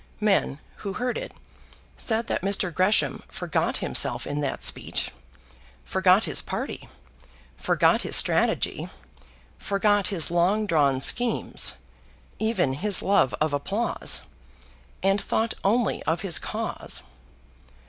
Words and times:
Men, 0.19 0.57
who 0.77 0.93
heard 0.93 1.15
it, 1.15 1.31
said 1.95 2.25
that 2.25 2.41
Mr. 2.41 2.73
Gresham 2.73 3.21
forgot 3.27 3.77
himself 3.85 4.25
in 4.25 4.41
that 4.41 4.63
speech, 4.63 5.11
forgot 5.85 6.23
his 6.23 6.41
party, 6.41 6.89
forgot 7.55 8.01
his 8.01 8.15
strategy, 8.15 8.89
forgot 9.59 10.07
his 10.07 10.31
long 10.31 10.65
drawn 10.65 11.01
schemes, 11.01 11.73
even 12.39 12.73
his 12.73 13.03
love 13.03 13.35
of 13.39 13.53
applause, 13.53 14.23
and 15.03 15.21
thought 15.21 15.53
only 15.63 16.01
of 16.01 16.21
his 16.21 16.39
cause. 16.39 17.03